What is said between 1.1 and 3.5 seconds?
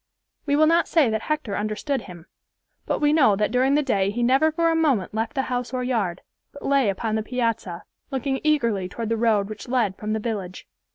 that Hector understood him, but we know